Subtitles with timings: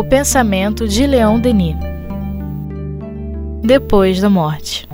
[0.00, 1.76] O pensamento de Leão Denis.
[3.62, 4.88] Depois da morte.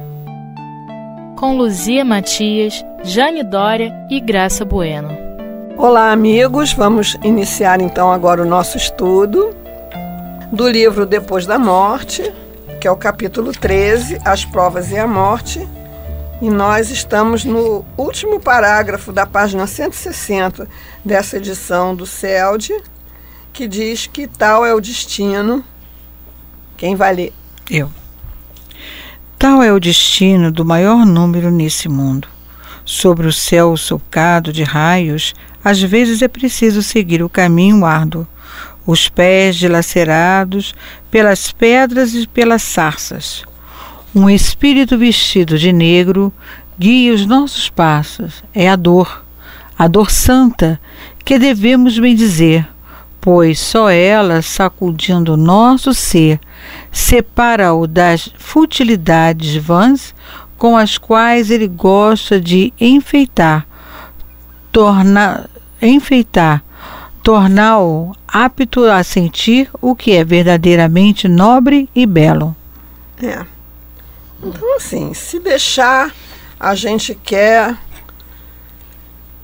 [1.39, 5.17] Com Luzia Matias, Jane Dória e Graça Bueno.
[5.79, 6.73] Olá, amigos.
[6.73, 9.55] Vamos iniciar então agora o nosso estudo
[10.51, 12.35] do livro Depois da Morte,
[12.81, 15.69] que é o capítulo 13, As Provas e a Morte.
[16.43, 20.67] E nós estamos no último parágrafo da página 160
[21.05, 22.75] dessa edição do CELD,
[23.57, 25.65] que diz que tal é o destino.
[26.77, 27.33] Quem vai ler?
[27.71, 27.91] Eu.
[29.39, 32.29] Tal é o destino do maior número nesse mundo.
[32.85, 38.27] Sobre o céu sulcado de raios, às vezes é preciso seguir o caminho árduo,
[38.87, 40.75] os pés dilacerados
[41.11, 43.43] pelas pedras e pelas sarças.
[44.15, 46.31] Um espírito vestido de negro
[46.79, 48.45] guia os nossos passos.
[48.55, 49.25] É a dor,
[49.79, 50.79] a dor santa,
[51.25, 52.69] que devemos bendizer,
[53.27, 56.39] pois só ela, sacudindo o nosso ser,
[56.93, 60.15] separa-o das futilidades vãs
[60.57, 63.67] com as quais ele gosta de enfeitar,
[64.71, 65.51] tornar,
[65.83, 66.63] enfeitar,
[67.21, 72.55] torná-o apto a sentir o que é verdadeiramente nobre e belo.
[73.21, 73.45] É.
[74.41, 76.15] Então, assim, se deixar,
[76.61, 77.77] a gente quer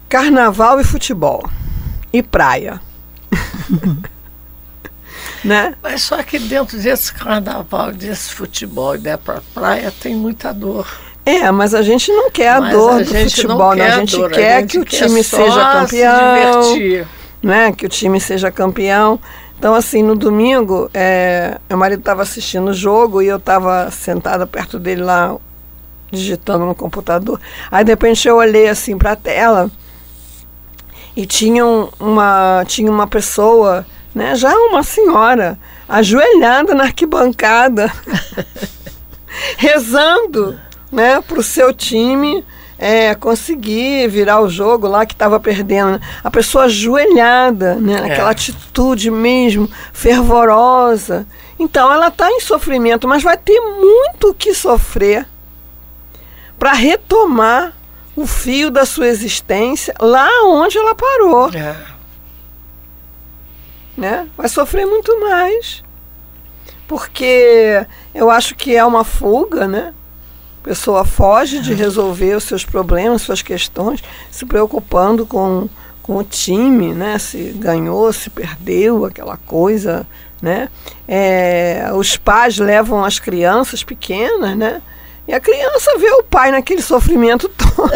[0.08, 1.42] carnaval e futebol
[2.12, 2.80] e praia.
[5.44, 5.74] né?
[5.82, 10.86] Mas só que dentro desse carnaval, desse futebol e da praia tem muita dor.
[11.24, 13.84] É, mas a gente não quer a Mas dor a do futebol, não né?
[13.84, 17.08] quer A gente dor, a quer gente que o quer time seja se campeão, divertir.
[17.42, 17.72] né?
[17.72, 19.20] Que o time seja campeão.
[19.56, 24.44] Então, assim, no domingo, é, meu marido estava assistindo o jogo e eu estava sentada
[24.44, 25.36] perto dele lá,
[26.10, 27.40] digitando no computador.
[27.70, 29.70] Aí, de repente, eu olhei assim para a tela
[31.16, 37.92] e tinha um- uma, tinha uma pessoa, né, já uma senhora, ajoelhada na arquibancada,
[39.56, 40.58] rezando
[40.90, 42.44] né, para o seu time
[42.78, 46.00] é, conseguir virar o jogo lá que estava perdendo.
[46.24, 51.26] A pessoa ajoelhada, né, naquela atitude mesmo, fervorosa.
[51.58, 55.26] Então ela está em sofrimento, mas vai ter muito o que sofrer
[56.58, 57.72] para retomar
[58.14, 61.50] o fio da sua existência lá onde ela parou.
[61.50, 61.76] É.
[63.96, 64.28] né?
[64.36, 65.82] Vai sofrer muito mais.
[66.86, 69.94] Porque eu acho que é uma fuga, né?
[70.60, 75.68] A pessoa foge de resolver os seus problemas, suas questões, se preocupando com,
[76.02, 77.18] com o time, né?
[77.18, 80.06] Se ganhou, se perdeu, aquela coisa,
[80.40, 80.68] né?
[81.08, 84.82] É, os pais levam as crianças pequenas, né?
[85.26, 87.92] E a criança vê o pai naquele sofrimento todo.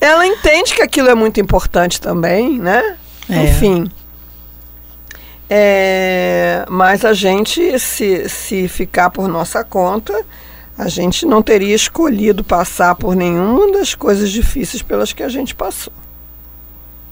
[0.00, 2.96] Ela entende que aquilo é muito importante também, né?
[3.28, 3.44] É.
[3.44, 3.90] Enfim.
[5.50, 10.24] É, mas a gente, se, se ficar por nossa conta,
[10.76, 15.54] a gente não teria escolhido passar por nenhuma das coisas difíceis pelas que a gente
[15.54, 15.92] passou.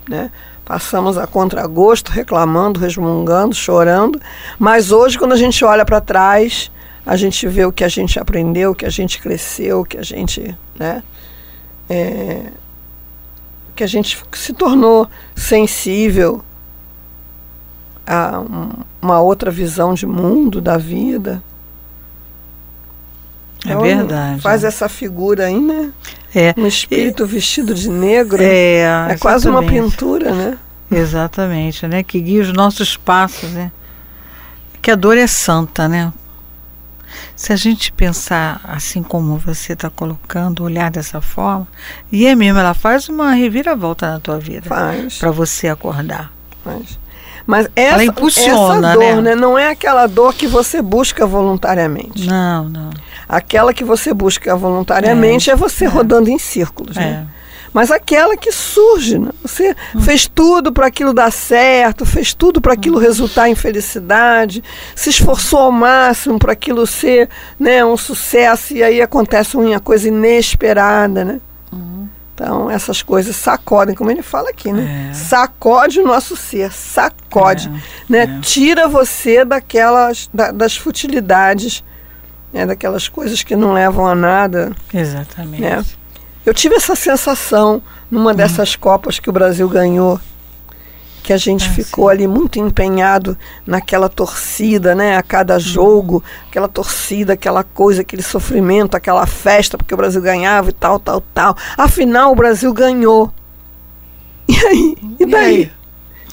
[0.09, 0.31] Né?
[0.65, 4.21] Passamos a contragosto, reclamando, resmungando, chorando,
[4.59, 6.71] mas hoje, quando a gente olha para trás,
[7.07, 9.97] a gente vê o que a gente aprendeu, o que a gente cresceu, o que
[9.97, 10.55] a gente.
[10.79, 11.03] Né?
[11.89, 12.43] É,
[13.77, 16.43] que a gente se tornou sensível
[18.07, 21.43] a um- uma outra visão de mundo, da vida.
[23.65, 24.41] É Então, verdade.
[24.41, 25.93] Faz essa figura aí, né?
[26.35, 28.43] É, Um espírito vestido de negro.
[28.43, 30.59] É, é, quase uma pintura, né?
[30.91, 32.03] Exatamente, né?
[32.03, 33.73] Que guia os nossos passos, né?
[34.81, 36.13] Que a dor é santa, né?
[37.35, 41.67] Se a gente pensar assim como você está colocando, olhar dessa forma,
[42.11, 45.19] e é mesmo, ela faz uma reviravolta na tua vida Faz.
[45.19, 46.33] para você acordar.
[46.65, 46.99] faz.
[47.47, 49.21] Mas essa, essa dor, né?
[49.21, 49.35] né?
[49.37, 52.27] Não é aquela dor que você busca voluntariamente.
[52.27, 52.91] Não, não.
[53.29, 57.27] Aquela que você busca voluntariamente é, você rodando em círculos, né?
[57.77, 57.81] É.
[57.81, 59.31] Mas aquela que surge, né?
[59.43, 64.65] você fez tudo para aquilo dar certo, fez tudo para aquilo resultar em felicidade,
[64.95, 67.29] se esforçou ao máximo para aquilo ser
[67.61, 71.41] né, um sucesso e aí acontece uma coisa inesperada, né?
[72.35, 75.09] Então essas coisas sacodem, como ele fala aqui, né?
[75.11, 75.15] É.
[75.15, 77.71] Sacode o nosso ser, sacode,
[78.09, 78.41] né?
[78.43, 81.83] Tira você daquelas da- das futilidades,
[82.53, 82.67] né?
[82.67, 84.73] daquelas coisas que não levam a nada.
[84.93, 85.65] Exatamente.
[85.65, 85.83] É.
[86.47, 90.21] Eu tive essa sensação numa dessas Copas que o Brasil ganhou,
[91.25, 92.11] que a gente Ah, ficou sim.
[92.13, 95.17] ali muito empenhado naquela torcida, né?
[95.17, 100.71] A cada jogo, aquela torcida, aquela coisa, aquele sofrimento, aquela festa, porque o Brasil ganhava
[100.71, 101.57] e tal, tal, tal.
[101.77, 103.33] Afinal, o Brasil ganhou.
[104.49, 104.97] E aí?
[105.19, 105.73] E daí?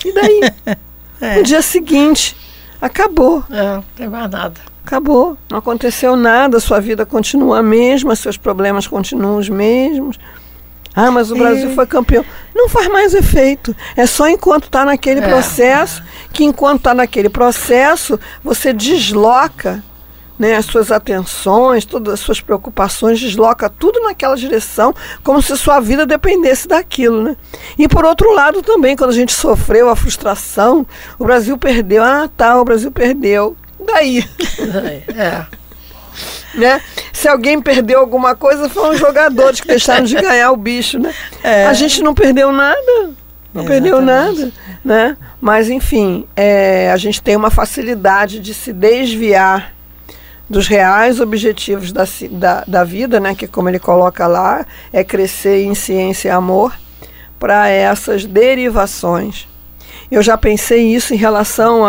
[0.06, 0.42] E daí?
[1.21, 1.38] É.
[1.38, 2.36] No dia seguinte,
[2.81, 3.45] acabou.
[3.50, 4.60] É, não tem mais nada.
[4.86, 5.38] Acabou.
[5.50, 10.20] Não aconteceu nada, sua vida continua a mesma, seus problemas continuam os mesmos.
[10.96, 11.74] Ah, mas o Brasil é.
[11.74, 12.24] foi campeão.
[12.54, 13.76] Não faz mais efeito.
[13.96, 15.28] É só enquanto está naquele é.
[15.28, 19.84] processo, que enquanto está naquele processo, você desloca
[20.38, 24.94] né, as suas atenções, todas as suas preocupações, desloca tudo naquela direção,
[25.24, 27.24] como se sua vida dependesse daquilo.
[27.24, 27.38] Né?
[27.78, 30.86] E por outro lado também, quando a gente sofreu a frustração,
[31.18, 32.04] o Brasil perdeu.
[32.04, 33.58] Ah, tá, o Brasil perdeu.
[33.86, 34.24] Daí.
[35.16, 35.46] É.
[36.56, 36.82] né?
[37.12, 41.14] Se alguém perdeu alguma coisa, foram os jogadores que deixaram de ganhar o bicho, né?
[41.44, 41.66] É.
[41.66, 43.12] A gente não perdeu nada.
[43.54, 44.52] Não perdeu nada,
[44.84, 45.16] né?
[45.40, 49.74] Mas enfim, é, a gente tem uma facilidade de se desviar
[50.50, 53.36] dos reais objetivos da, da, da vida, né?
[53.36, 56.74] Que como ele coloca lá, é crescer em ciência e amor,
[57.40, 59.48] para essas derivações.
[60.13, 61.81] Eu já pensei isso em relação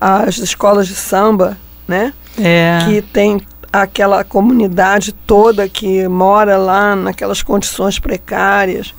[0.00, 1.56] às escolas de samba,
[1.86, 2.12] né?
[2.36, 2.80] É.
[2.84, 3.40] Que tem
[3.72, 8.92] aquela comunidade toda que mora lá naquelas condições precárias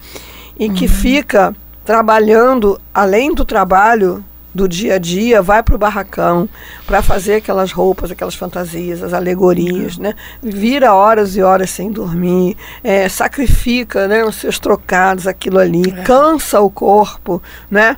[0.58, 0.74] e uhum.
[0.76, 4.24] que fica trabalhando além do trabalho
[4.54, 6.48] do dia a dia, vai para o barracão
[6.88, 10.04] para fazer aquelas roupas, aquelas fantasias, as alegorias, uhum.
[10.04, 10.14] né?
[10.42, 16.04] Vira horas e horas sem dormir, é, sacrifica né, os seus trocados, aquilo ali, é.
[16.04, 17.98] cansa o corpo, né?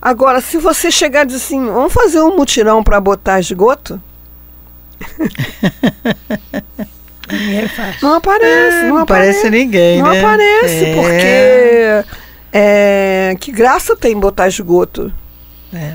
[0.00, 4.00] Agora, se você chegar e dizer assim, vamos fazer um mutirão para botar esgoto,
[7.30, 8.00] Ninguém faz.
[8.00, 10.02] Não aparece, é, não, aparece ninguém.
[10.02, 10.20] Não né?
[10.20, 10.94] aparece, é.
[10.94, 12.16] porque
[12.52, 15.12] é, que graça tem botar esgoto.
[15.72, 15.94] É.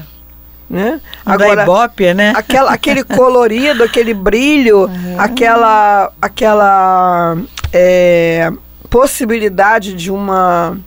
[0.70, 1.02] Né?
[1.26, 2.32] Agora, Ibope, né?
[2.36, 5.16] aquela, aquele colorido, aquele brilho, é.
[5.18, 7.38] aquela, aquela
[7.74, 8.50] é,
[8.90, 10.78] possibilidade de uma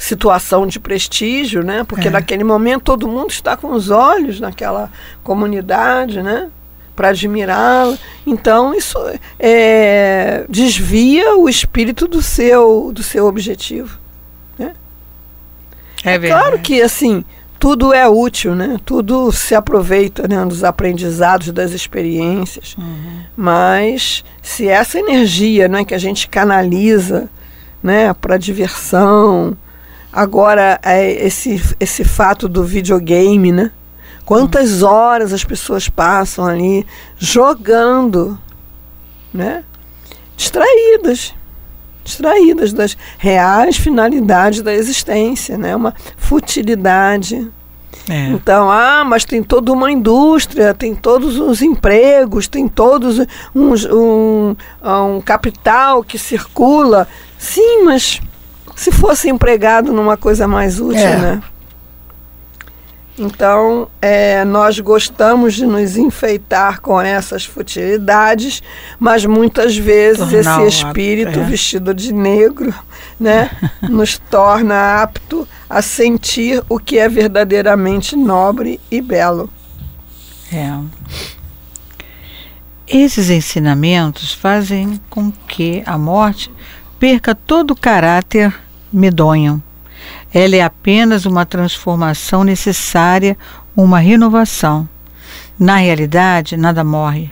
[0.00, 1.84] situação de prestígio, né?
[1.84, 2.10] Porque é.
[2.10, 4.90] naquele momento todo mundo está com os olhos naquela
[5.22, 6.50] comunidade, né?
[6.96, 7.96] para admirá-la.
[8.26, 8.98] Então isso
[9.38, 13.98] é, desvia o espírito do seu do seu objetivo.
[14.58, 14.74] Né?
[16.04, 17.24] É, é claro que assim
[17.58, 18.78] tudo é útil, né?
[18.86, 22.74] Tudo se aproveita né, dos aprendizados, das experiências.
[22.78, 23.20] Uhum.
[23.36, 27.28] Mas se essa energia né, que a gente canaliza
[27.82, 29.56] né, para diversão,
[30.12, 33.70] agora é esse, esse fato do videogame, né?
[34.24, 36.86] Quantas horas as pessoas passam ali
[37.18, 38.38] jogando,
[39.34, 39.64] né?
[40.36, 41.34] Distraídas.
[42.04, 45.74] Distraídas das reais finalidades da existência, né?
[45.74, 47.50] Uma futilidade.
[48.08, 48.28] É.
[48.28, 53.18] Então, ah, mas tem toda uma indústria, tem todos os empregos, tem todos
[53.54, 57.06] uns, um, um capital que circula.
[57.38, 58.20] Sim, mas
[58.80, 61.18] se fosse empregado numa coisa mais útil, é.
[61.18, 61.42] né?
[63.18, 68.62] Então, é, nós gostamos de nos enfeitar com essas futilidades,
[68.98, 71.44] mas muitas vezes Tornar esse espírito é.
[71.44, 72.72] vestido de negro
[73.20, 73.50] né,
[73.86, 79.50] nos torna apto a sentir o que é verdadeiramente nobre e belo.
[80.50, 80.74] É.
[82.88, 86.50] Esses ensinamentos fazem com que a morte
[86.98, 88.54] perca todo o caráter
[88.92, 89.62] medonho
[90.32, 93.36] ela é apenas uma transformação necessária,
[93.76, 94.88] uma renovação.
[95.58, 97.30] Na realidade, nada morre.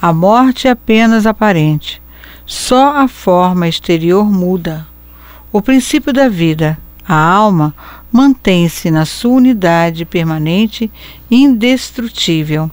[0.00, 2.00] A morte é apenas aparente.
[2.46, 4.86] Só a forma exterior muda.
[5.52, 7.74] O princípio da vida, a alma,
[8.10, 10.90] mantém-se na sua unidade permanente
[11.30, 12.70] indestrutível.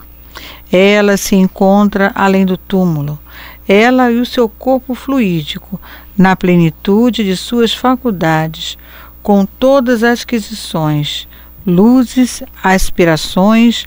[0.72, 3.20] Ela se encontra além do túmulo.
[3.68, 5.80] Ela e o seu corpo fluídico,
[6.18, 8.78] na plenitude de suas faculdades,
[9.22, 11.28] com todas as aquisições,
[11.66, 13.86] luzes, aspirações,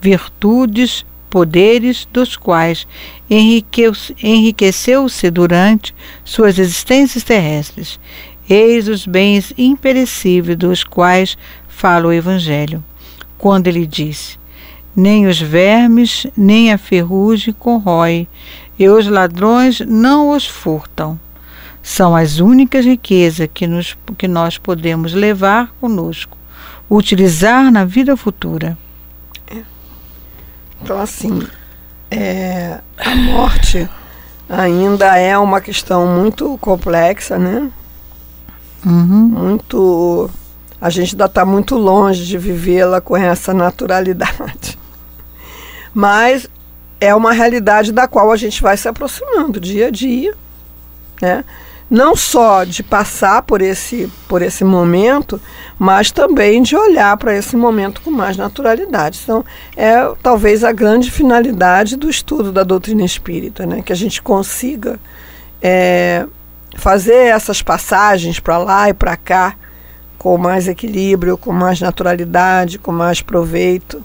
[0.00, 2.86] virtudes, poderes dos quais
[3.30, 7.98] enriqueceu-se durante suas existências terrestres.
[8.50, 12.84] Eis os bens imperecíveis dos quais fala o Evangelho,
[13.38, 14.36] quando ele disse:
[14.94, 18.28] Nem os vermes, nem a ferrugem corrói,
[18.82, 21.18] e os ladrões não os furtam
[21.80, 26.36] são as únicas riquezas que, nos, que nós podemos levar conosco,
[26.90, 28.76] utilizar na vida futura.
[29.48, 29.62] É.
[30.80, 31.46] Então, assim,
[32.10, 33.88] é, a morte
[34.48, 37.70] ainda é uma questão muito complexa, né?
[38.84, 39.28] Uhum.
[39.28, 40.28] Muito.
[40.80, 44.76] A gente ainda está muito longe de vivê-la com essa naturalidade.
[45.94, 46.48] Mas
[47.02, 50.34] é uma realidade da qual a gente vai se aproximando dia a dia,
[51.20, 51.44] né?
[51.90, 55.40] não só de passar por esse, por esse momento,
[55.76, 59.18] mas também de olhar para esse momento com mais naturalidade.
[59.22, 59.44] Então,
[59.76, 63.82] é talvez a grande finalidade do estudo da doutrina espírita, né?
[63.82, 64.98] que a gente consiga
[65.60, 66.24] é,
[66.76, 69.56] fazer essas passagens para lá e para cá
[70.16, 74.02] com mais equilíbrio, com mais naturalidade, com mais proveito.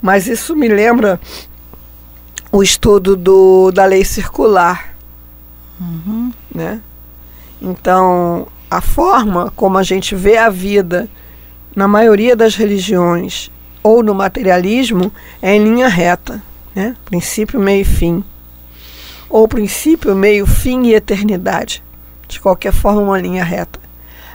[0.00, 1.18] Mas isso me lembra
[2.52, 4.94] o estudo do, da lei circular.
[5.80, 6.30] Uhum.
[6.54, 6.80] Né?
[7.60, 11.08] Então, a forma como a gente vê a vida
[11.74, 13.50] na maioria das religiões
[13.82, 16.42] ou no materialismo é em linha reta,
[16.74, 16.94] né?
[17.06, 18.22] princípio, meio e fim.
[19.30, 21.82] Ou princípio, meio, fim e eternidade.
[22.28, 23.80] De qualquer forma, uma linha reta.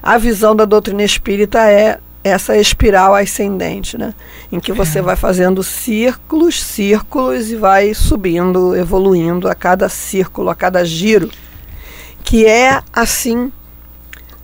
[0.01, 4.13] A visão da doutrina espírita é essa espiral ascendente, né?
[4.51, 5.01] em que você é.
[5.01, 11.29] vai fazendo círculos, círculos e vai subindo, evoluindo a cada círculo, a cada giro
[12.27, 13.53] que é assim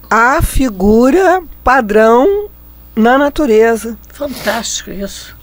[0.09, 2.49] a figura padrão
[2.95, 3.97] na natureza.
[4.13, 5.35] Fantástico isso.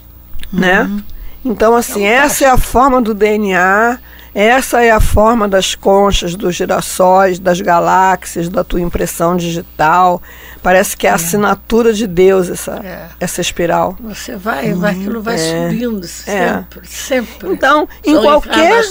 [0.51, 0.81] Né?
[0.81, 1.03] Uhum.
[1.45, 3.99] Então, assim, é essa é a forma do DNA,
[4.33, 10.21] essa é a forma das conchas, dos girassóis, das galáxias, da tua impressão digital.
[10.63, 11.15] Parece que é a é.
[11.15, 13.09] assinatura de Deus essa, é.
[13.19, 13.97] essa espiral.
[13.99, 14.85] Você vai, uhum.
[14.85, 15.69] aquilo vai é.
[15.69, 16.85] subindo sempre, é.
[16.85, 17.49] sempre.
[17.49, 18.83] Então, em qualquer,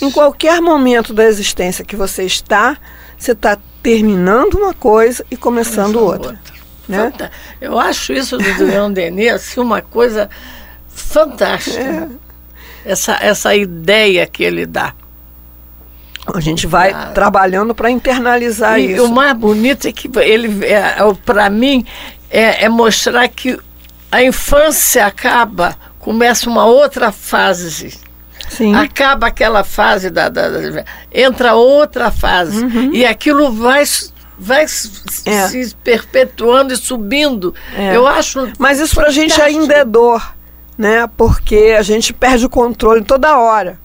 [0.00, 2.78] em qualquer momento da existência que você está,
[3.18, 6.30] você está terminando uma coisa e começando outra.
[6.30, 6.58] outra.
[6.88, 7.12] Né?
[7.60, 10.30] Eu acho isso do Leon Denis assim, uma coisa
[10.88, 12.08] fantástica.
[12.88, 14.94] Essa, essa ideia que ele dá.
[16.34, 17.10] A gente vai ah.
[17.14, 19.04] trabalhando para internalizar e isso.
[19.04, 21.84] O mais bonito é que ele, é, é para mim,
[22.30, 23.58] é, é mostrar que
[24.10, 27.98] a infância acaba, começa uma outra fase
[28.48, 28.74] Sim.
[28.74, 32.94] Acaba aquela fase da, da, da entra outra fase uhum.
[32.94, 33.84] e aquilo vai
[34.38, 34.66] vai é.
[34.66, 37.54] se perpetuando e subindo.
[37.76, 37.96] É.
[37.96, 38.50] Eu acho.
[38.58, 40.34] Mas isso para a gente ainda é dor,
[40.78, 41.10] né?
[41.16, 43.78] Porque a gente perde o controle toda hora.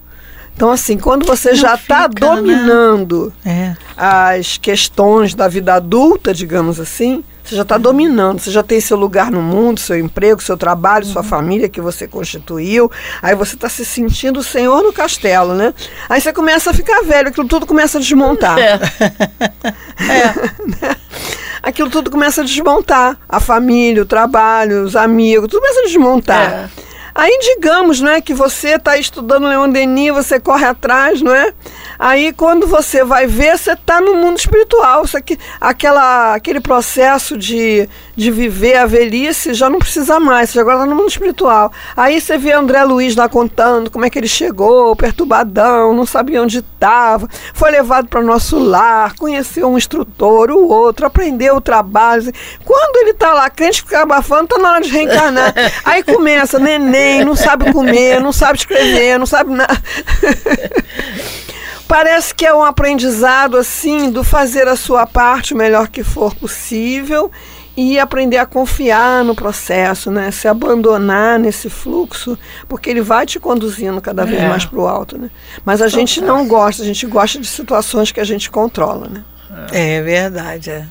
[0.56, 2.14] Então, assim, quando você Não já está né?
[2.14, 3.76] dominando né?
[3.96, 8.96] as questões da vida adulta, digamos assim, você já está dominando, você já tem seu
[8.96, 11.12] lugar no mundo, seu emprego, seu trabalho, uhum.
[11.12, 12.90] sua família que você constituiu.
[13.20, 15.74] Aí você está se sentindo o senhor no castelo, né?
[16.08, 18.58] Aí você começa a ficar velho, aquilo tudo começa a desmontar.
[18.58, 18.80] É.
[20.08, 20.96] é.
[21.62, 23.18] aquilo tudo começa a desmontar.
[23.28, 26.50] A família, o trabalho, os amigos, tudo começa a desmontar.
[26.50, 26.83] É.
[27.14, 31.54] Aí digamos, não é, que você está estudando Leon Denis, você corre atrás, não é?
[31.96, 35.04] Aí quando você vai ver, você está no mundo espiritual.
[35.04, 35.16] Isso
[35.60, 40.86] aquela, aquele processo de, de viver a velhice já não precisa mais, você agora está
[40.86, 41.72] no mundo espiritual.
[41.96, 46.42] Aí você vê André Luiz lá contando como é que ele chegou, perturbadão, não sabia
[46.42, 52.32] onde estava, foi levado para nosso lar, conheceu um instrutor, o outro, aprendeu o trabalho.
[52.64, 55.54] Quando ele está lá, crente fica abafando, está na hora de reencarnar.
[55.84, 59.74] Aí começa, neném, não sabe comer, não sabe escrever, não sabe nada.
[61.86, 66.34] Parece que é um aprendizado assim do fazer a sua parte o melhor que for
[66.34, 67.30] possível
[67.76, 70.30] e aprender a confiar no processo, né?
[70.30, 72.38] Se abandonar nesse fluxo,
[72.68, 74.48] porque ele vai te conduzindo cada vez é.
[74.48, 75.30] mais para o alto, né?
[75.64, 79.24] Mas a gente não gosta, a gente gosta de situações que a gente controla, né?
[79.72, 80.86] É, é verdade, é.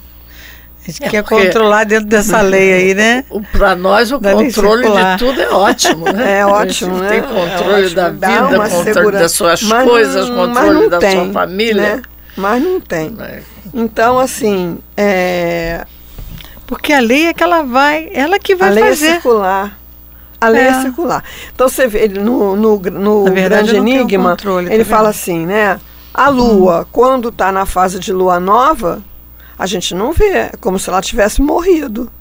[0.86, 3.24] A gente é quer controlar dentro dessa lei aí, né?
[3.54, 6.40] Para nós, o da controle de tudo é ótimo, né?
[6.44, 7.10] É ótimo, né?
[7.10, 9.20] Tem controle é da vida, controle segura...
[9.20, 11.96] das suas mas coisas, não, controle da tem, sua família.
[11.96, 12.02] Né?
[12.36, 13.16] Mas não tem.
[13.74, 15.86] Então, assim, é...
[16.66, 19.08] Porque a lei é que ela vai, ela que vai a lei é fazer.
[19.08, 19.80] É circular.
[20.40, 21.24] A lei é, é circular.
[21.54, 25.46] Então você vê, ele, no, no, no verdade, Grande Enigma, controle, ele tá fala assim,
[25.46, 25.80] né?
[26.14, 26.86] A Lua, hum.
[26.92, 29.02] quando está na fase de Lua nova,
[29.58, 30.30] a gente não vê.
[30.30, 32.12] É como se ela tivesse morrido.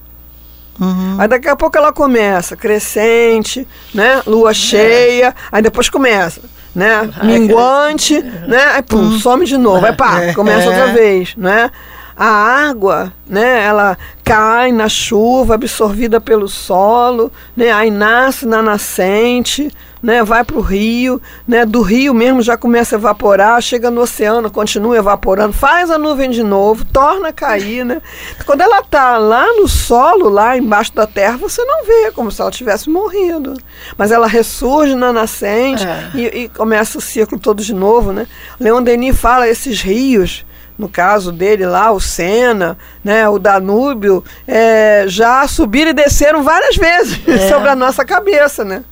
[0.80, 1.16] Uhum.
[1.18, 4.22] Aí daqui a pouco ela começa, crescente, né?
[4.26, 4.54] Lua é.
[4.54, 6.40] cheia, aí depois começa,
[6.75, 7.11] né?
[7.22, 8.64] Minguante, né?
[8.75, 9.18] Aí pum, uhum.
[9.18, 10.32] some de novo, aí pá, é.
[10.32, 11.70] começa outra vez, né?
[12.16, 12.26] A
[12.69, 19.71] água, né, ela cai na chuva, absorvida pelo solo, né, aí nasce na nascente,
[20.02, 24.00] né, vai para o rio, né, do rio mesmo já começa a evaporar, chega no
[24.00, 27.85] oceano, continua evaporando, faz a nuvem de novo, torna a cair.
[27.85, 28.02] Né?
[28.45, 32.42] Quando ela está lá no solo, lá embaixo da terra, você não vê, como se
[32.42, 33.54] ela tivesse morrido.
[33.97, 36.11] Mas ela ressurge na nascente é.
[36.14, 38.12] e, e, começa o ciclo todo de novo.
[38.12, 38.26] Né?
[38.59, 40.45] Leon Denis fala esses rios
[40.82, 46.74] no caso dele lá, o Sena, né, o Danúbio, é, já subiram e desceram várias
[46.74, 47.48] vezes é.
[47.48, 48.82] sobre a nossa cabeça, né?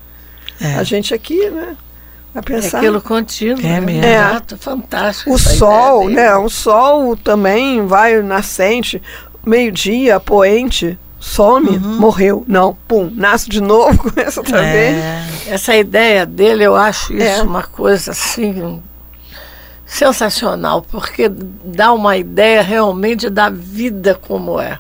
[0.61, 0.75] É.
[0.77, 1.77] A gente aqui, né?
[2.33, 2.77] a pensar.
[2.77, 3.67] É aquilo contínuo.
[3.67, 4.05] É mesmo.
[4.05, 4.15] É.
[4.15, 5.33] Exato, fantástico.
[5.33, 6.33] O sol, né?
[6.37, 9.03] O sol também vai nascente,
[9.45, 11.99] meio-dia, poente, some, uhum.
[11.99, 12.45] morreu.
[12.47, 14.73] Não, pum, nasce de novo, começa outra é.
[14.73, 15.49] vez.
[15.49, 17.43] Essa ideia dele, eu acho isso é.
[17.43, 18.81] uma coisa assim
[19.91, 24.79] sensacional, porque dá uma ideia realmente da vida como é.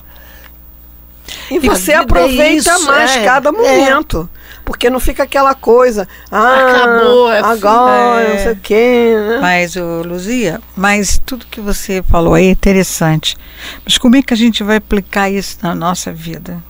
[1.50, 4.28] E, você aproveita é isso, mais é, cada momento.
[4.36, 4.40] É.
[4.64, 9.14] Porque não fica aquela coisa, ah, acabou, é agora, não sei o quê.
[9.16, 9.38] Né?
[9.40, 13.36] Mas, ô, Luzia, mas tudo que você falou aí é interessante.
[13.84, 16.62] Mas como é que a gente vai aplicar isso na nossa vida?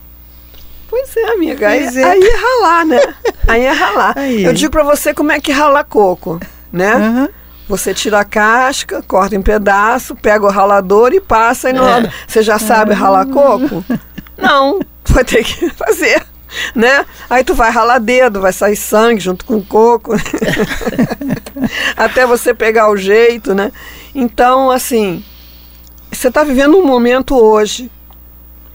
[0.89, 1.69] Pois é, amiga.
[1.69, 2.05] Aí, é.
[2.05, 3.01] aí é ralar, né?
[3.47, 4.13] Aí é ralar.
[4.17, 4.45] Aí.
[4.45, 6.41] Eu digo para você como é que rala coco,
[6.73, 6.95] né?
[6.97, 7.29] Uhum.
[7.71, 12.13] Você tira a casca, corta em pedaço, pega o ralador e passa e não é.
[12.27, 13.85] Você já sabe ralar coco?
[14.37, 16.21] Não, vai ter que fazer.
[16.75, 17.07] Né?
[17.31, 20.15] Aí tu vai ralar dedo, vai sair sangue junto com o coco,
[21.97, 23.71] até você pegar o jeito, né?
[24.13, 25.25] Então, assim,
[26.11, 27.89] você está vivendo um momento hoje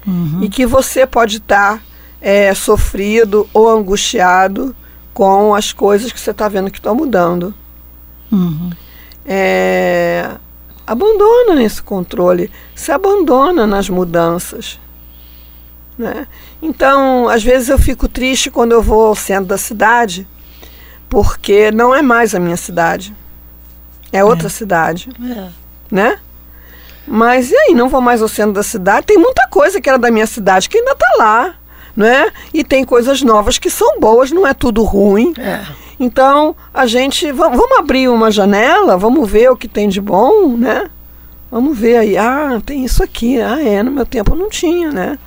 [0.08, 0.40] uhum.
[0.42, 1.84] e que você pode estar tá,
[2.22, 4.74] é, sofrido ou angustiado
[5.14, 7.54] com as coisas que você está vendo que estão mudando.
[8.32, 8.70] Uhum
[9.26, 10.30] é,
[10.86, 14.80] abandona esse controle, se abandona nas mudanças.
[15.98, 16.28] Né?
[16.62, 20.28] Então, às vezes eu fico triste quando eu vou ao centro da cidade,
[21.10, 23.16] porque não é mais a minha cidade,
[24.12, 24.50] é outra é.
[24.50, 25.10] cidade.
[25.24, 25.50] É.
[25.90, 26.20] Né?
[27.08, 29.06] Mas e aí, não vou mais ao centro da cidade?
[29.06, 31.56] Tem muita coisa que era da minha cidade que ainda está lá.
[31.96, 32.30] Né?
[32.54, 35.34] E tem coisas novas que são boas, não é tudo ruim.
[35.38, 35.64] É.
[36.00, 37.32] Então, a gente.
[37.32, 40.90] Vamos, abrir uma janela, vamos ver o que tem de bom, né?
[41.52, 42.18] Vamos ver aí.
[42.18, 43.40] Ah, tem isso aqui.
[43.40, 45.18] Ah, é, no meu tempo não tinha, né?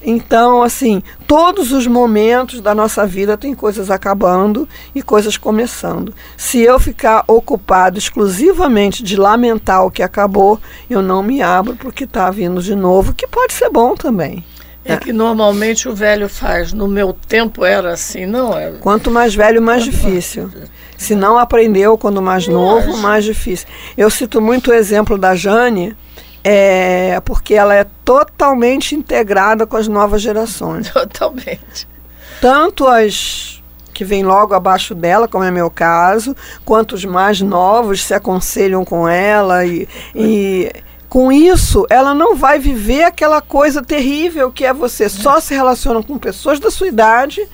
[0.00, 6.14] Então, assim, todos os momentos da nossa vida tem coisas acabando e coisas começando.
[6.36, 12.04] Se eu ficar ocupado exclusivamente de lamentar o que acabou, eu não me abro porque
[12.04, 14.44] está vindo de novo, que pode ser bom também.
[14.88, 16.72] É que normalmente o velho faz.
[16.72, 18.76] No meu tempo era assim, não era.
[18.76, 18.78] É?
[18.78, 20.50] Quanto mais velho, mais difícil.
[20.96, 23.68] Se não aprendeu quando mais novo, mais difícil.
[23.96, 25.94] Eu cito muito o exemplo da Jane,
[26.42, 30.88] é, porque ela é totalmente integrada com as novas gerações.
[30.90, 31.86] Totalmente.
[32.40, 38.04] Tanto as que vêm logo abaixo dela, como é meu caso, quanto os mais novos
[38.04, 40.70] se aconselham com ela e, e
[41.08, 46.02] com isso, ela não vai viver aquela coisa terrível que é você só se relaciona
[46.02, 47.48] com pessoas da sua idade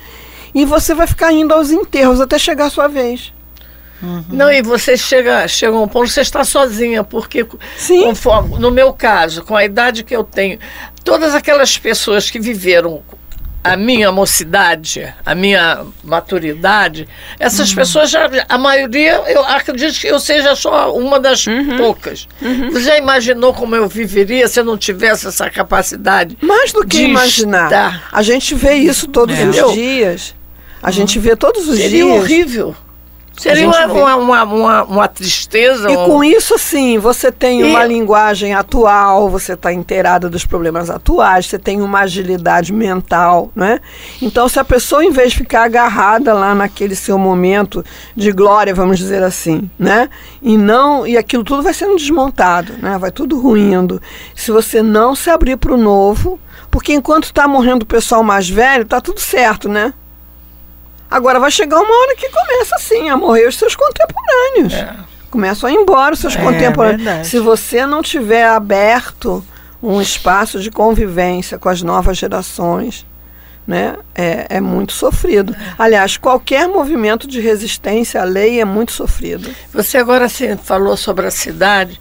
[0.53, 3.33] e você vai ficar indo aos enterros até chegar a sua vez.
[4.03, 4.25] Uhum.
[4.29, 8.03] Não, e você chega, chega a um ponto, você está sozinha, porque Sim.
[8.03, 10.59] conforme, no meu caso, com a idade que eu tenho,
[11.03, 13.03] todas aquelas pessoas que viveram
[13.65, 17.09] a minha mocidade, a minha maturidade,
[17.41, 17.77] essas uhum.
[17.77, 21.79] pessoas já, a maioria, eu acredito que eu seja só uma das uhum.
[21.79, 22.29] poucas.
[22.43, 22.71] Uhum.
[22.71, 26.37] Você já imaginou como eu viveria se eu não tivesse essa capacidade?
[26.43, 27.65] Mais do que imaginar.
[27.65, 28.09] Estar.
[28.13, 29.47] A gente vê isso todos é.
[29.47, 30.35] os dias.
[30.83, 32.03] A gente vê todos os Seria dias.
[32.03, 32.77] Seria horrível.
[33.37, 35.91] Seria uma, uma, uma, uma, tristeza.
[35.91, 37.65] E com isso, sim, você tem e...
[37.65, 43.81] uma linguagem atual, você está inteirada dos problemas atuais, você tem uma agilidade mental, né?
[44.23, 48.73] Então, se a pessoa, em vez de ficar agarrada lá naquele seu momento de glória,
[48.73, 50.09] vamos dizer assim, né?
[50.41, 52.97] E não, e aquilo tudo vai sendo desmontado, né?
[52.99, 54.01] Vai tudo ruindo.
[54.35, 56.39] Se você não se abrir para o novo,
[56.71, 59.93] porque enquanto está morrendo o pessoal mais velho, tá tudo certo, né?
[61.11, 64.75] Agora vai chegar uma hora que começa assim a morrer os seus contemporâneos.
[64.75, 64.97] É.
[65.31, 67.03] Começam a ir embora os seus é, contemporâneos.
[67.03, 67.29] Verdade.
[67.29, 69.45] Se você não tiver aberto
[69.83, 73.05] um espaço de convivência com as novas gerações,
[73.67, 75.55] né, é, é muito sofrido.
[75.79, 79.51] Aliás, qualquer movimento de resistência à lei é muito sofrido.
[79.73, 82.01] Você agora sim, falou sobre a cidade.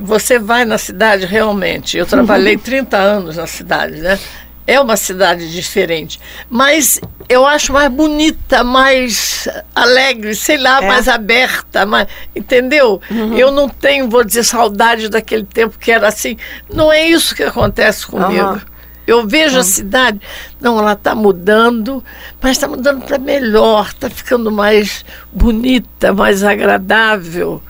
[0.00, 1.96] Você vai na cidade realmente.
[1.96, 4.18] Eu trabalhei 30 anos na cidade, né?
[4.66, 6.20] É uma cidade diferente.
[6.50, 10.86] Mas eu acho mais bonita, mais alegre, sei lá, é.
[10.86, 13.00] mais aberta, mais, entendeu?
[13.10, 13.36] Uhum.
[13.36, 16.36] Eu não tenho, vou dizer, saudade daquele tempo que era assim.
[16.72, 18.50] Não é isso que acontece comigo.
[18.50, 18.60] Uhum.
[19.06, 19.60] Eu vejo uhum.
[19.60, 20.20] a cidade,
[20.60, 22.02] não, ela está mudando,
[22.40, 27.62] mas está mudando para melhor, está ficando mais bonita, mais agradável.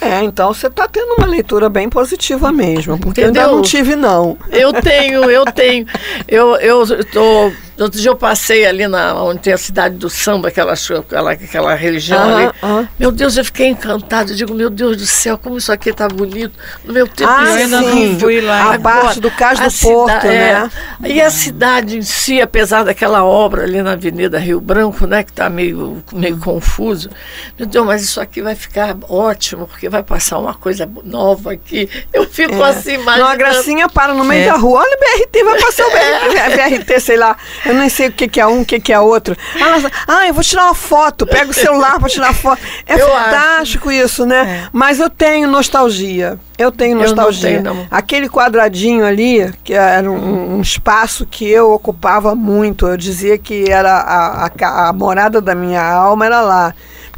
[0.00, 3.42] É, então você está tendo uma leitura bem positiva mesmo, porque Entendeu?
[3.42, 4.36] eu ainda não tive, não.
[4.50, 5.86] Eu tenho, eu tenho.
[6.28, 10.74] Eu estou Outro dia eu passei ali na, onde tem a cidade do samba, aquela,
[10.74, 12.52] aquela, aquela religião ali.
[12.98, 14.30] Meu Deus, eu fiquei encantado.
[14.30, 16.58] Eu digo, meu Deus do céu, como isso aqui está bonito.
[16.84, 18.74] No meu tempo ah, eu ainda não fui lá.
[18.74, 20.70] A parte do Cais do Porto, né?
[21.02, 25.22] É, e a cidade em si, apesar daquela obra ali na Avenida Rio Branco, né,
[25.24, 27.10] que está meio, meio confuso.
[27.58, 31.88] Meu Deus, mas isso aqui vai ficar ótimo, porque vai passar uma coisa nova aqui.
[32.12, 32.70] Eu fico é.
[32.70, 33.20] assim, imaginando.
[33.20, 34.46] Não, a gracinha para no meio é.
[34.46, 34.80] da rua.
[34.80, 37.36] Olha o BRT, vai passar o BRT, BRT, sei lá.
[37.64, 39.36] Eu nem sei o que, que é um, o que, que é outro.
[39.58, 41.26] Ela, ah, eu vou tirar uma foto.
[41.26, 42.62] Pega o celular para tirar foto.
[42.86, 43.98] É eu fantástico acho.
[43.98, 44.64] isso, né?
[44.64, 44.68] É.
[44.72, 46.38] Mas eu tenho nostalgia.
[46.58, 47.50] Eu tenho nostalgia.
[47.50, 47.86] Eu não tenho, não.
[47.90, 52.86] Aquele quadradinho ali, que era um, um, espaço que eu ocupava muito.
[52.86, 56.74] Eu dizia que era a, a, a morada da minha alma, era lá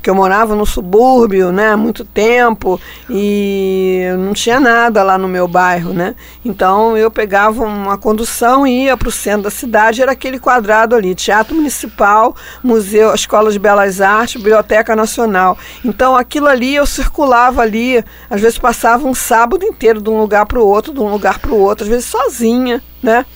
[0.06, 5.26] porque eu morava no subúrbio, né, há muito tempo e não tinha nada lá no
[5.26, 6.14] meu bairro, né?
[6.44, 10.94] Então eu pegava uma condução e ia para o centro da cidade, era aquele quadrado
[10.94, 15.58] ali, Teatro Municipal, Museu, Escola de Belas Artes, Biblioteca Nacional.
[15.84, 20.46] Então aquilo ali eu circulava ali, às vezes passava um sábado inteiro de um lugar
[20.46, 23.26] para o outro, de um lugar para o outro, às vezes sozinha, né?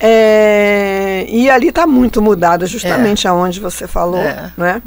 [0.00, 3.30] É, e ali está muito mudada, justamente é.
[3.30, 4.82] aonde você falou, é, né?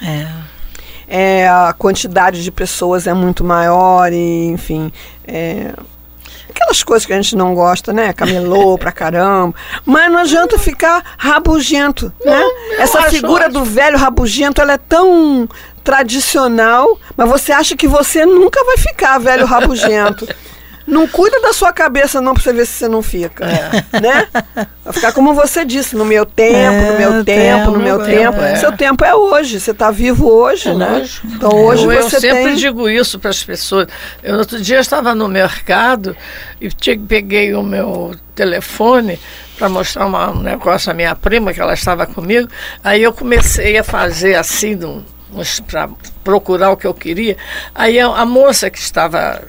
[0.00, 0.06] É.
[0.06, 0.51] é
[1.14, 4.90] é, a quantidade de pessoas é muito maior e, enfim.
[5.28, 5.74] É,
[6.48, 8.14] aquelas coisas que a gente não gosta, né?
[8.14, 9.54] Camelô pra caramba.
[9.84, 12.42] Mas não adianta ficar rabugento, né?
[12.78, 15.46] Essa acho, figura do velho rabugento, ela é tão
[15.84, 20.26] tradicional, mas você acha que você nunca vai ficar velho rabugento.
[20.86, 24.00] Não cuida da sua cabeça não para você ver se você não fica, é.
[24.00, 24.28] né?
[24.84, 28.40] Vai ficar como você disse, no meu tempo, é, no meu tempo, no meu tempo.
[28.40, 28.56] É.
[28.56, 31.08] Seu tempo é hoje, você está vivo hoje, é né?
[31.24, 32.54] Então hoje eu, você Eu sempre tem...
[32.56, 33.86] digo isso para as pessoas.
[34.22, 36.16] Eu outro dia estava no mercado
[36.60, 36.68] e
[36.98, 39.18] peguei o meu telefone
[39.56, 42.48] para mostrar uma, um negócio à minha prima, que ela estava comigo.
[42.82, 44.78] Aí eu comecei a fazer assim,
[45.66, 45.88] para
[46.24, 47.36] procurar o que eu queria.
[47.74, 49.40] Aí a, a moça que estava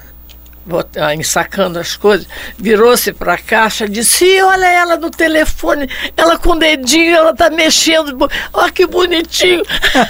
[1.13, 6.60] ensacando as coisas, virou-se para a caixa, disse: Olha ela no telefone, ela com o
[6.60, 9.63] dedinho, ela tá mexendo, olha que bonitinho.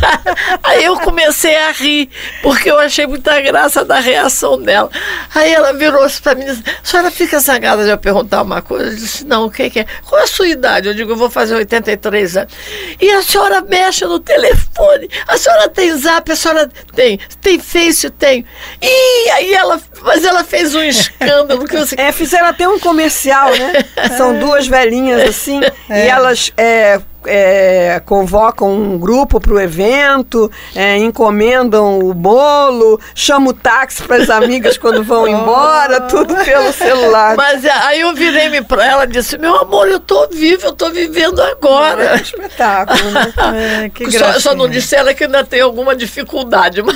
[0.63, 2.09] Aí eu comecei a rir,
[2.41, 4.89] porque eu achei muita graça da reação dela.
[5.33, 8.61] Aí ela virou-se para mim e disse: A senhora fica zangada de eu perguntar uma
[8.61, 8.91] coisa?
[8.91, 9.85] Eu disse: Não, o que, que é?
[10.07, 10.87] Qual é a sua idade?
[10.87, 12.53] Eu digo: Eu vou fazer 83 anos.
[12.99, 18.09] E a senhora mexe no telefone, a senhora tem zap, a senhora tem, tem face,
[18.09, 18.45] tem.
[18.81, 21.65] E aí ela, mas ela fez um escândalo.
[21.65, 21.95] Que você...
[21.97, 23.85] É, fizeram até um comercial, né?
[24.17, 26.05] São duas velhinhas assim, é.
[26.05, 33.49] e elas é, é, convocam um grupo para o evento, é, encomendam o bolo, chamam
[33.49, 37.35] o táxi para as amigas quando vão embora, tudo pelo celular.
[37.35, 40.71] Mas é, aí eu virei-me para ela e disse: Meu amor, eu estou vivo, eu
[40.71, 42.03] estou vivendo agora.
[42.03, 43.33] É um espetáculo, né?
[43.53, 46.95] É, que só, só não disse ela que ainda tem alguma dificuldade, mas,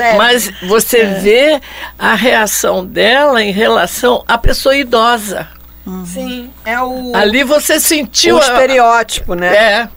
[0.00, 1.60] é, mas você vê
[1.98, 5.57] a reação dela em relação à pessoa idosa.
[5.88, 6.04] Uhum.
[6.04, 7.16] Sim, é o.
[7.16, 8.36] Ali você sentiu.
[8.36, 9.56] O estereótipo, né?
[9.56, 9.88] É.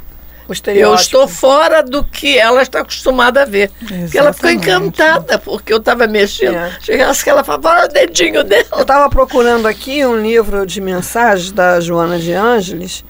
[0.47, 0.93] O estereótipo.
[0.93, 3.69] Eu estou fora do que ela está acostumada a ver.
[3.77, 6.55] Porque ela ficou encantada porque eu estava mexendo.
[6.55, 6.77] É.
[6.81, 8.65] Chegasse que ela falava, olha o dedinho dela.
[8.71, 13.03] Eu estava procurando aqui um livro de mensagens da Joana de Ângeles,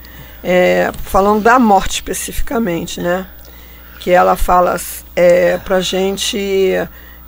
[0.43, 3.27] é, falando da morte especificamente, né?
[3.99, 4.75] Que ela fala
[5.15, 6.73] é, para gente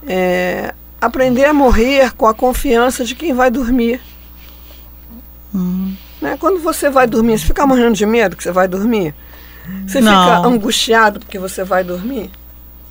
[0.08, 4.02] é, aprender a morrer com a confiança de quem vai dormir.
[5.54, 5.96] Uhum.
[6.22, 6.38] Né?
[6.40, 9.14] Quando você vai dormir, você fica morrendo de medo que você vai dormir?
[9.88, 10.12] Você não.
[10.12, 12.30] fica angustiado porque você vai dormir?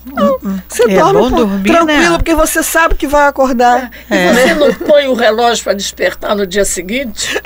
[0.05, 1.77] Não, você é dorme por, dormir, né?
[1.77, 2.17] tranquilo né?
[2.17, 3.89] porque você sabe que vai acordar.
[4.09, 4.27] É.
[4.27, 7.41] E você não põe o relógio para despertar no dia seguinte?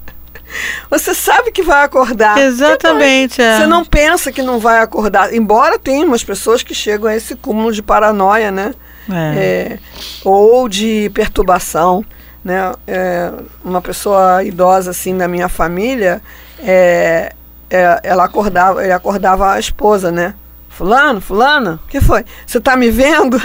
[0.88, 2.38] você sabe que vai acordar.
[2.38, 3.42] Exatamente.
[3.42, 3.58] É.
[3.58, 5.34] Você não pensa que não vai acordar.
[5.34, 8.74] Embora tenha umas pessoas que chegam a esse cúmulo de paranoia, né?
[9.10, 9.38] É.
[9.38, 9.78] É,
[10.24, 12.04] ou de perturbação
[12.46, 12.72] né?
[12.86, 13.32] É,
[13.64, 16.22] uma pessoa idosa assim da minha família,
[16.60, 17.32] é,
[17.68, 20.32] é, ela acordava, ele acordava a esposa, né?
[20.68, 22.24] Fulano, fulana, o que foi?
[22.46, 23.40] Você está me vendo?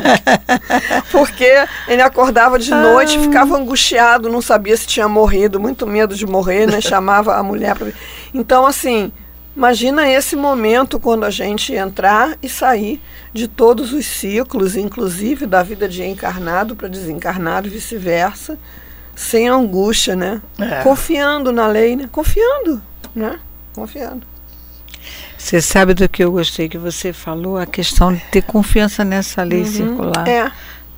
[1.12, 3.20] Porque ele acordava de noite, ah.
[3.20, 6.80] ficava angustiado, não sabia se tinha morrido, muito medo de morrer, né?
[6.80, 7.88] Chamava a mulher para.
[8.32, 9.12] Então, assim,
[9.58, 15.64] Imagina esse momento quando a gente entrar e sair de todos os ciclos, inclusive da
[15.64, 18.56] vida de encarnado para desencarnado e vice-versa,
[19.16, 20.40] sem angústia, né?
[20.60, 20.84] É.
[20.84, 22.08] Confiando na lei, né?
[22.12, 22.80] Confiando,
[23.12, 23.40] né?
[23.74, 24.24] Confiando.
[25.36, 27.58] Você sabe do que eu gostei que você falou?
[27.58, 29.66] A questão de ter confiança nessa lei uhum.
[29.66, 30.28] circular.
[30.28, 30.52] É.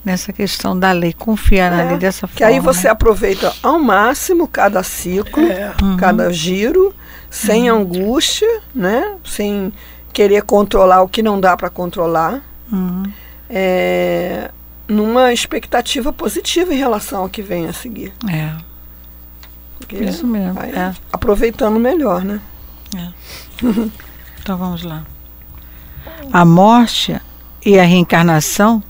[0.04, 2.36] nessa questão da lei, confiar é, na lei dessa que forma.
[2.36, 5.72] Que aí você aproveita ao máximo cada ciclo, é.
[5.80, 5.96] uhum.
[5.96, 6.94] cada giro,
[7.30, 7.78] sem uhum.
[7.78, 9.16] angústia, né?
[9.24, 9.72] Sem
[10.12, 12.42] querer controlar o que não dá para controlar.
[12.70, 13.04] Uhum.
[13.48, 14.50] É,
[14.86, 18.12] numa expectativa positiva em relação ao que vem a seguir.
[18.28, 18.52] É.
[19.78, 20.60] Porque Isso mesmo.
[20.60, 20.94] É.
[21.12, 22.40] Aproveitando melhor, né?
[22.96, 23.08] É.
[24.40, 25.04] então vamos lá.
[26.32, 27.20] A morte
[27.64, 28.82] e a reencarnação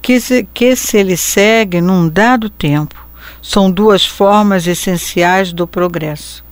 [0.00, 3.06] que se, que se ele segue num dado tempo
[3.42, 6.44] são duas formas essenciais do progresso,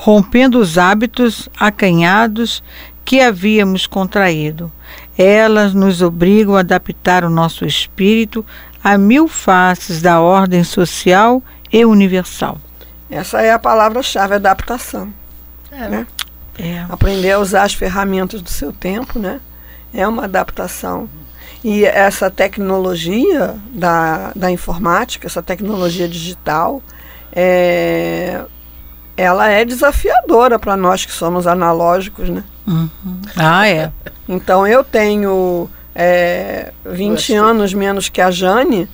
[0.00, 2.62] rompendo os hábitos acanhados
[3.04, 4.70] que havíamos contraído.
[5.18, 8.46] Elas nos obrigam a adaptar o nosso espírito
[8.82, 12.58] a mil faces da ordem social e universal.
[13.10, 15.12] Essa é a palavra-chave, adaptação.
[15.72, 15.88] É.
[15.88, 16.06] Né?
[16.56, 16.86] É.
[16.88, 19.40] Aprender a usar as ferramentas do seu tempo, né?
[19.92, 21.08] É uma adaptação.
[21.64, 26.80] E essa tecnologia da, da informática, essa tecnologia digital,
[27.32, 28.44] é,
[29.18, 32.44] ela é desafiadora para nós que somos analógicos, né?
[32.66, 32.88] Uhum.
[33.36, 33.90] Ah, é.
[34.30, 38.86] Então eu tenho é, 20 anos menos que a Jane,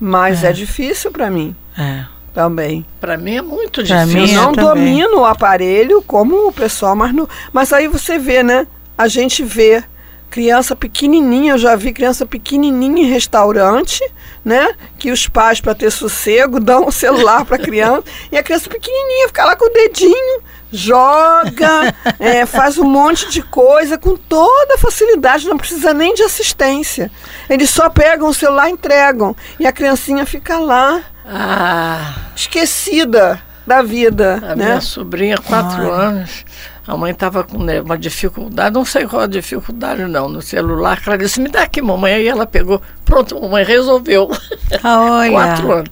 [0.00, 1.54] mas é, é difícil para mim.
[1.78, 2.04] É.
[2.34, 2.84] Também.
[3.00, 4.18] Para mim é muito difícil.
[4.18, 8.66] eu não domino o aparelho como o pessoal, mas, no, mas aí você vê, né?
[8.98, 9.84] A gente vê
[10.30, 14.00] criança pequenininha, eu já vi criança pequenininha em restaurante,
[14.44, 14.74] né?
[14.98, 18.70] Que os pais, para ter sossego, dão o celular para a criança e a criança
[18.70, 24.78] pequenininha fica lá com o dedinho, joga, é, faz um monte de coisa com toda
[24.78, 27.10] facilidade, não precisa nem de assistência.
[27.48, 32.14] Eles só pegam o celular e entregam e a criancinha fica lá, ah.
[32.36, 34.34] esquecida da vida.
[34.42, 34.64] A né?
[34.66, 36.44] minha sobrinha, quatro anos
[36.90, 41.00] a mãe estava com uma dificuldade, não sei qual a dificuldade não, no celular.
[41.06, 42.14] Ela disse, me dá aqui, mamãe.
[42.14, 44.28] Aí ela pegou, pronto, mamãe resolveu.
[44.82, 45.30] Olha.
[45.30, 45.90] Quatro anos.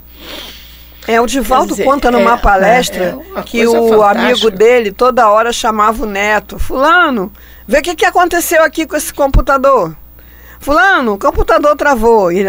[1.06, 4.10] É, o Divaldo dizer, conta numa é, palestra é, que o fantástica.
[4.10, 7.32] amigo dele toda hora chamava o neto, fulano,
[7.66, 9.96] vê o que, que aconteceu aqui com esse computador.
[10.60, 12.32] Fulano, o computador travou.
[12.32, 12.48] E ele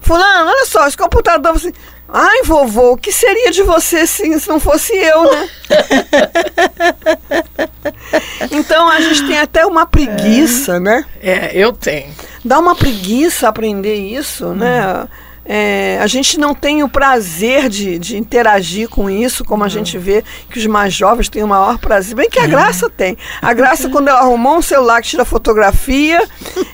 [0.00, 1.54] Fulano, olha só, esse computador.
[1.54, 1.72] Assim,
[2.08, 5.48] Ai, vovô, o que seria de você se, se não fosse eu, né?
[8.52, 11.04] então a gente tem até uma preguiça, é, né?
[11.20, 12.14] É, eu tenho.
[12.44, 15.08] Dá uma preguiça aprender isso, né?
[15.48, 19.96] É, a gente não tem o prazer de, de interagir com isso, como a gente
[19.96, 22.16] vê que os mais jovens têm o maior prazer.
[22.16, 22.46] Bem que a.
[22.46, 23.16] Graça tem.
[23.40, 26.22] A Graça, quando ela arrumou um celular que tira fotografia,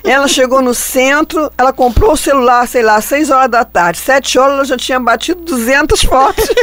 [0.03, 3.99] ela chegou no centro, ela comprou o celular, sei lá, às 6 horas da tarde.
[3.99, 6.45] 7 horas ela já tinha batido 200 fotos.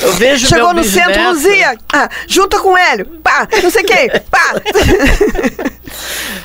[0.00, 4.08] Eu vejo Chegou no centro, Luzia, ah, junta com o Hélio, pá, não sei quem,
[4.30, 4.54] pá.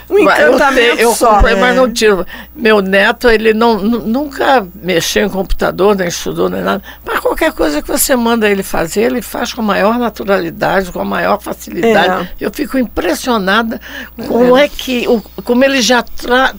[0.10, 1.36] um encantamento eu, eu só.
[1.36, 2.25] Comprei, mas não tiro.
[2.56, 6.84] Meu neto, ele não, nunca mexeu em computador, nem estudou, nem nada.
[7.06, 10.99] Mas qualquer coisa que você manda ele fazer, ele faz com a maior naturalidade, com
[10.99, 12.29] a maior facilidade.
[12.39, 12.45] É.
[12.45, 13.79] Eu fico impressionada
[14.27, 16.03] como é, é que, o, como ele já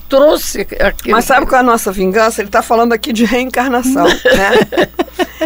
[0.08, 1.16] trouxe aquilo.
[1.16, 2.40] Mas sabe qual é a nossa vingança?
[2.40, 4.86] Ele está falando aqui de reencarnação, né?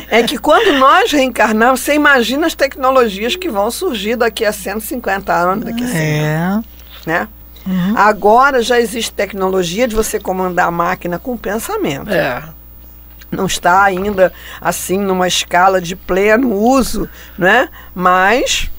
[0.08, 5.32] É que quando nós reencarnamos, você imagina as tecnologias que vão surgir daqui a 150
[5.32, 6.36] anos, daqui a 100 é.
[6.36, 6.77] anos.
[7.08, 7.26] Né?
[7.66, 7.94] Uhum.
[7.96, 12.12] Agora já existe tecnologia de você comandar a máquina com pensamento.
[12.12, 12.42] É.
[13.30, 17.70] Não está ainda assim numa escala de pleno uso, né?
[17.94, 18.70] Mas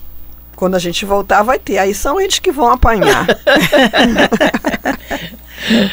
[0.56, 1.80] quando a gente voltar vai ter.
[1.80, 3.26] Aí são eles que vão apanhar.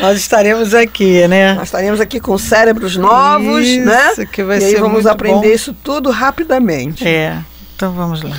[0.01, 1.55] Nós estaremos aqui, né?
[1.55, 4.27] Nós estaremos aqui com cérebros novos, isso, né?
[4.31, 5.55] Que vai e ser aí vamos aprender bom.
[5.55, 7.07] isso tudo rapidamente.
[7.07, 7.39] É.
[7.75, 8.37] Então vamos lá.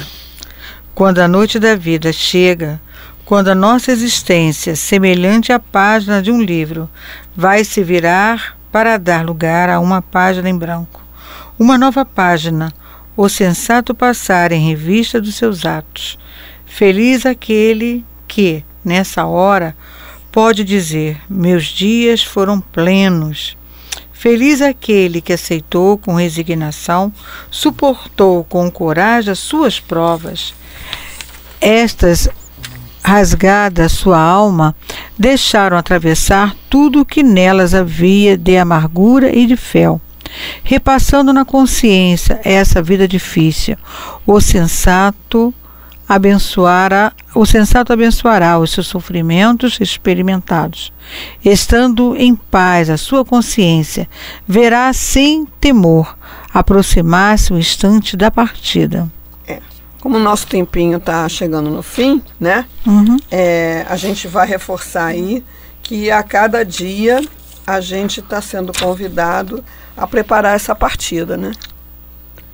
[0.96, 2.82] Quando a noite da vida chega,
[3.28, 6.90] quando a nossa existência, semelhante à página de um livro,
[7.36, 11.04] vai se virar para dar lugar a uma página em branco.
[11.60, 12.72] Uma nova página,
[13.18, 16.18] o sensato passar em revista dos seus atos.
[16.66, 19.76] Feliz aquele que, nessa hora,
[20.32, 23.58] pode dizer: Meus dias foram plenos.
[24.14, 27.12] Feliz aquele que aceitou com resignação,
[27.52, 30.54] suportou com coragem as suas provas.
[31.60, 32.30] Estas
[33.08, 34.76] rasgada sua alma,
[35.18, 40.02] deixaram atravessar tudo o que nelas havia de amargura e de fel.
[40.62, 43.78] Repassando na consciência essa vida difícil,
[44.26, 45.54] o sensato
[46.06, 50.92] abençoará, o sensato abençoará os seus sofrimentos experimentados.
[51.44, 54.10] Estando em paz a sua consciência,
[54.46, 56.18] verá sem temor
[56.54, 59.08] aproximar-se o instante da partida.
[60.02, 62.66] Como o nosso tempinho está chegando no fim, né?
[62.86, 63.18] Uhum.
[63.32, 65.44] É, a gente vai reforçar aí
[65.82, 67.22] que a cada dia
[67.66, 69.64] a gente está sendo convidado
[69.96, 71.52] a preparar essa partida, né?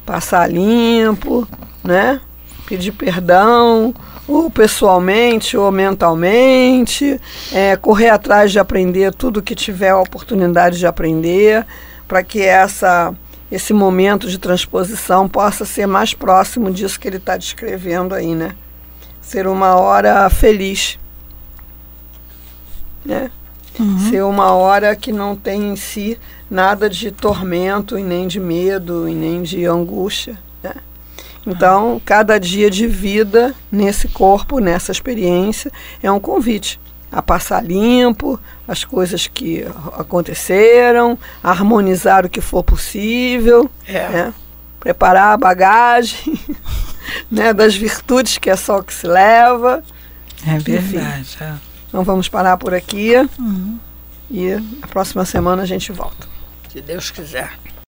[0.06, 1.48] Passar limpo,
[1.84, 2.20] né?
[2.66, 3.94] Pedir perdão,
[4.28, 7.20] ou pessoalmente ou mentalmente,
[7.52, 11.66] é, correr atrás de aprender tudo que tiver a oportunidade de aprender,
[12.08, 13.14] para que essa,
[13.54, 18.56] esse momento de transposição possa ser mais próximo disso que ele está descrevendo aí, né?
[19.22, 20.98] Ser uma hora feliz,
[23.06, 23.30] né?
[23.80, 24.10] Uhum.
[24.10, 29.08] Ser uma hora que não tem em si nada de tormento e nem de medo
[29.08, 30.38] e nem de angústia.
[30.64, 30.74] Né?
[31.46, 36.80] Então, cada dia de vida nesse corpo, nessa experiência, é um convite
[37.14, 44.10] a passar limpo as coisas que aconteceram, harmonizar o que for possível, é.
[44.10, 44.34] né?
[44.80, 46.38] preparar a bagagem
[47.32, 47.54] né?
[47.54, 49.84] das virtudes que é só o que se leva.
[50.46, 51.38] É verdade.
[51.40, 51.54] É.
[51.88, 53.14] Então vamos parar por aqui.
[53.38, 53.80] Uhum.
[54.30, 56.28] E a próxima semana a gente volta.
[56.70, 57.52] Se Deus quiser.